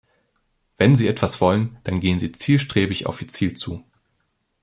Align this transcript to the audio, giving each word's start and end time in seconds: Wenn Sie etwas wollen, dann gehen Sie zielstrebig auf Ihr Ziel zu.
Wenn 0.79 0.95
Sie 0.95 1.07
etwas 1.07 1.41
wollen, 1.41 1.77
dann 1.83 1.99
gehen 1.99 2.17
Sie 2.17 2.31
zielstrebig 2.31 3.05
auf 3.05 3.21
Ihr 3.21 3.27
Ziel 3.27 3.53
zu. 3.55 3.85